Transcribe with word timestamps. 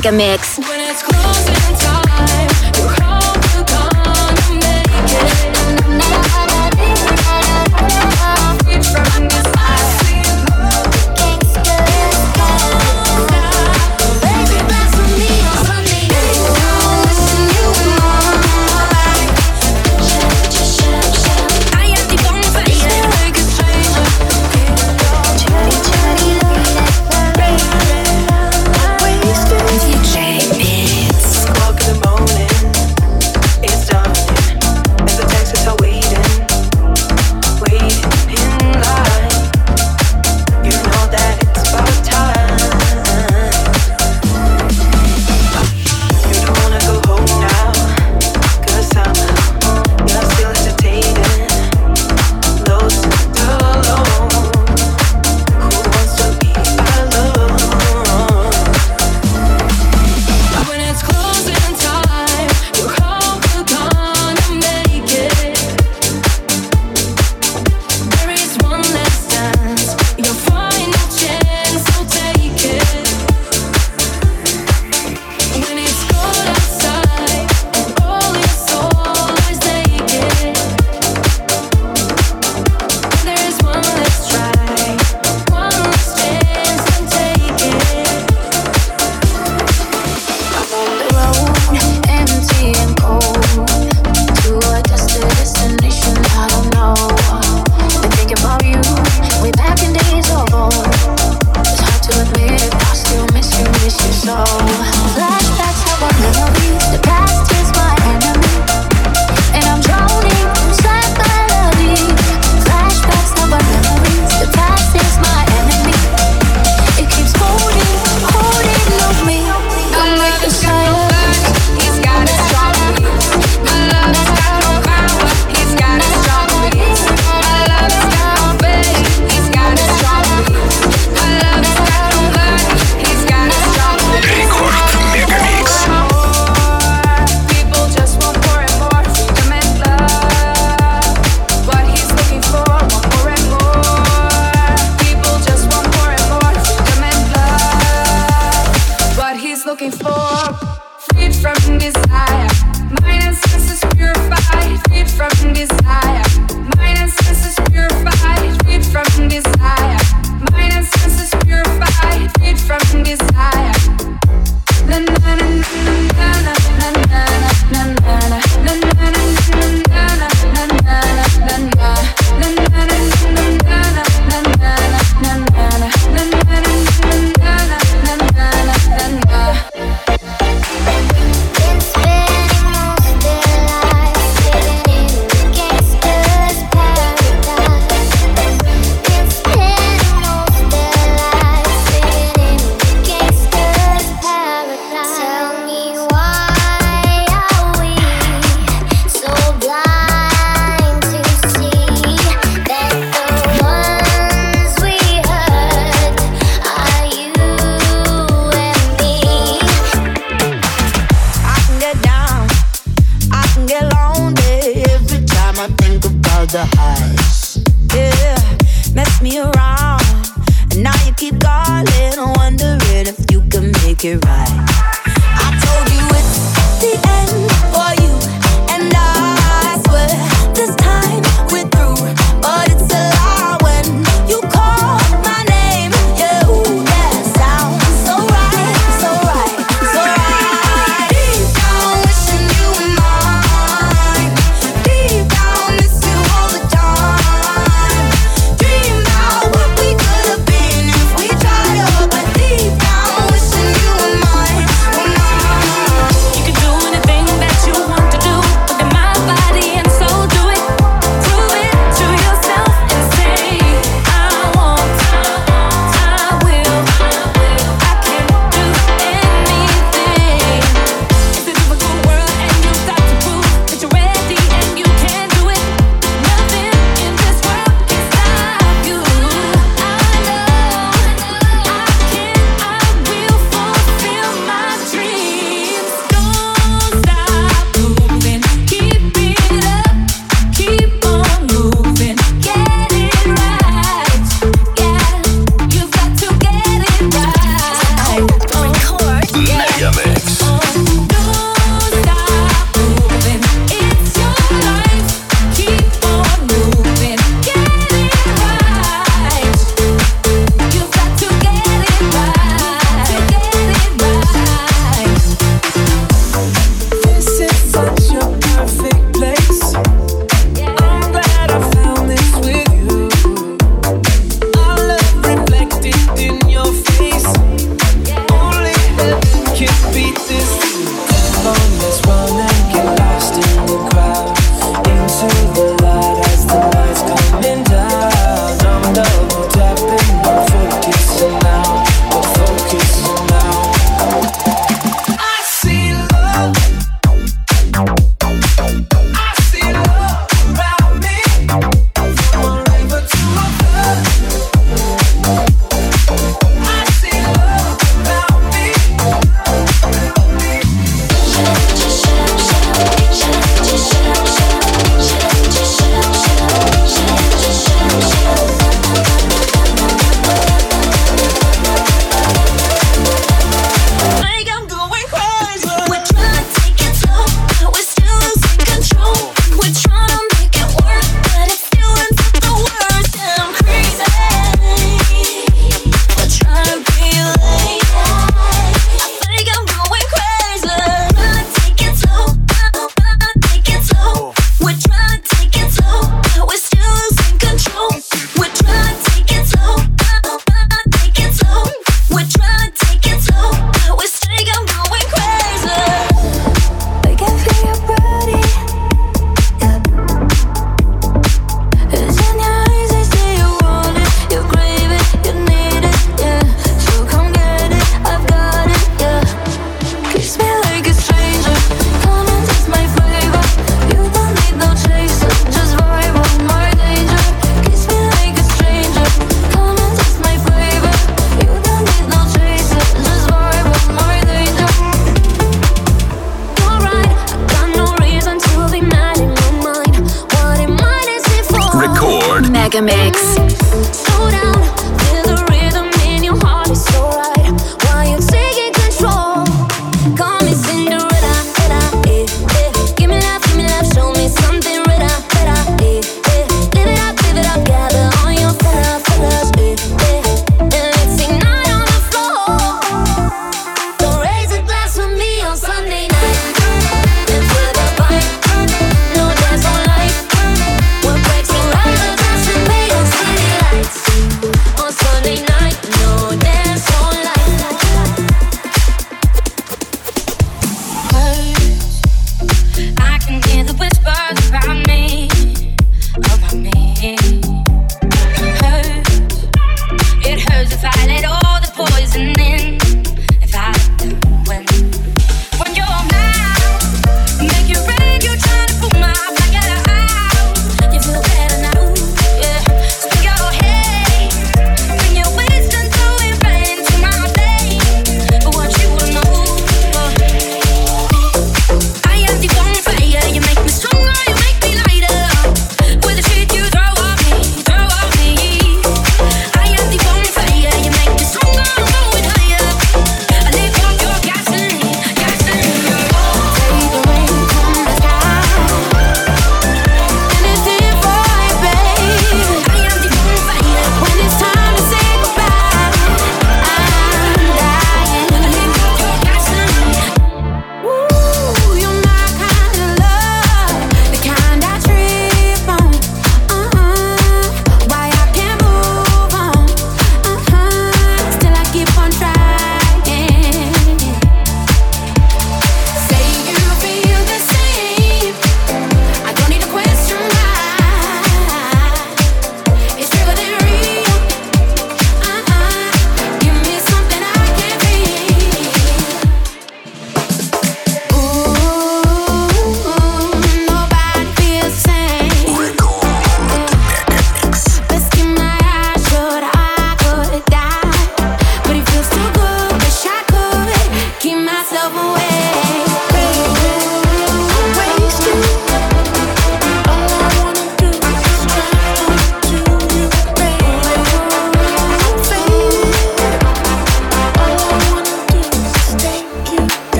Mega 0.00 0.12
Mix. 0.12 0.58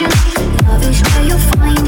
Love 0.00 0.84
is 0.88 1.02
where 1.02 1.24
you 1.24 1.36
find 1.36 1.87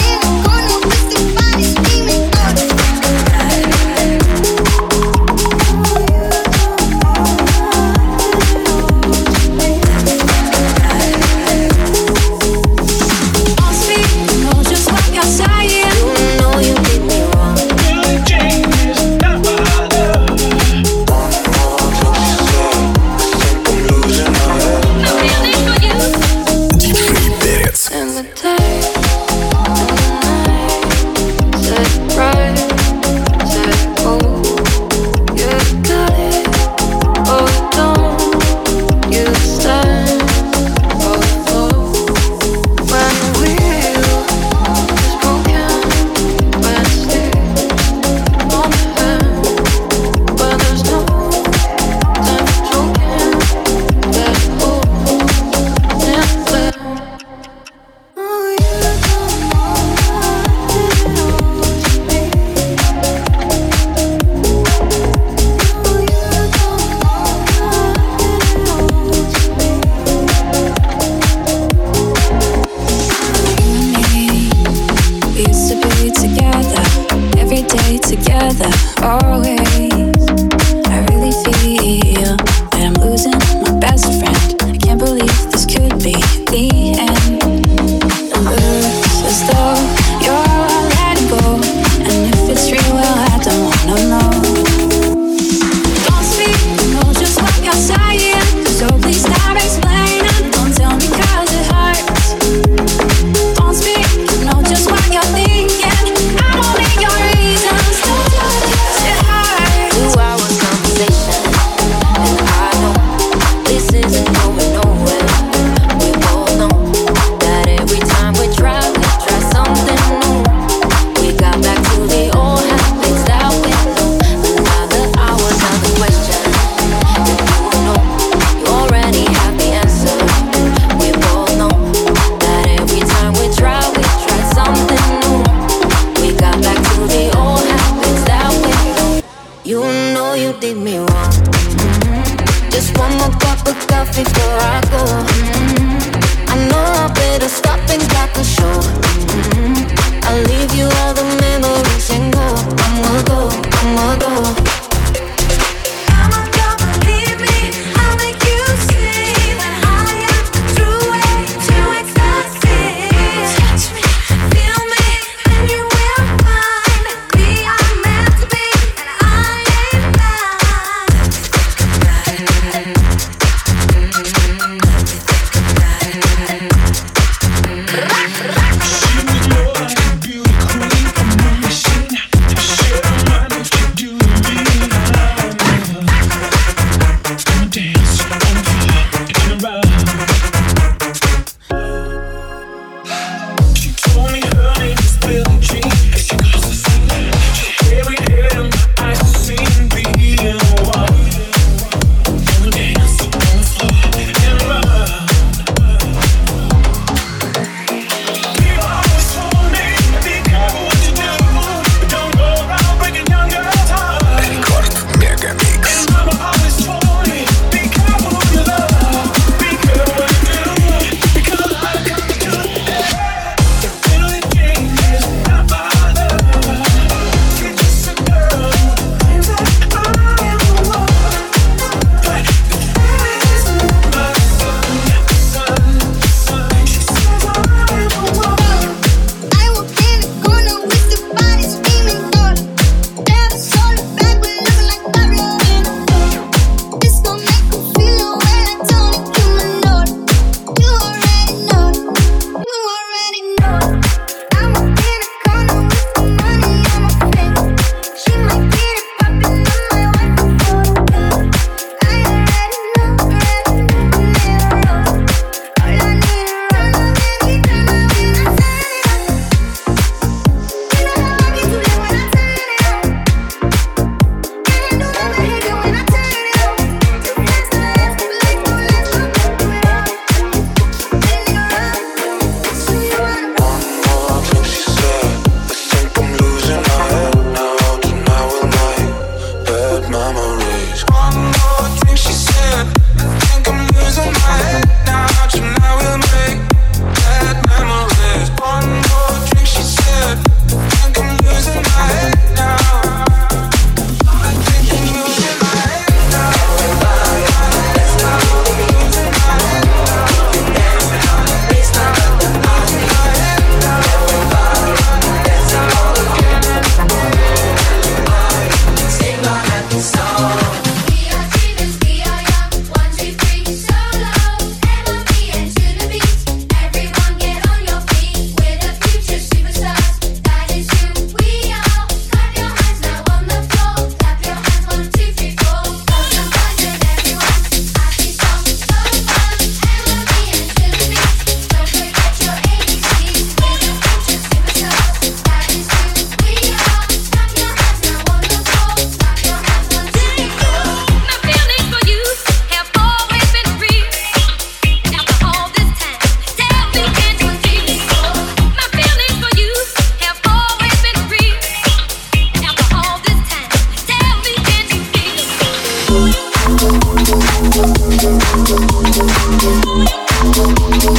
Mega 371.03 371.17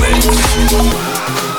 Mix. 0.00 1.51